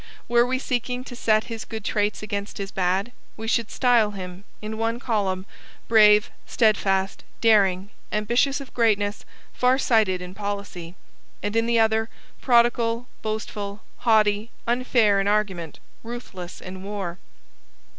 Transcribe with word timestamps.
Were 0.27 0.47
we 0.47 0.57
seeking 0.57 1.03
to 1.03 1.15
set 1.15 1.43
his 1.43 1.63
good 1.63 1.85
traits 1.85 2.23
against 2.23 2.57
his 2.57 2.71
bad, 2.71 3.11
we 3.37 3.47
should 3.47 3.69
style 3.69 4.09
him, 4.09 4.45
in 4.59 4.79
one 4.79 4.99
column, 4.99 5.45
brave, 5.87 6.31
steadfast, 6.47 7.23
daring, 7.39 7.91
ambitious 8.11 8.59
of 8.59 8.73
greatness, 8.73 9.25
far 9.53 9.77
sighted 9.77 10.19
in 10.19 10.33
policy; 10.33 10.95
and 11.43 11.55
in 11.55 11.67
the 11.67 11.77
other, 11.79 12.09
prodigal, 12.41 13.07
boastful, 13.21 13.81
haughty, 13.97 14.49
unfair 14.65 15.21
in 15.21 15.27
argument, 15.27 15.79
ruthless 16.01 16.61
in 16.61 16.81
war. 16.81 17.19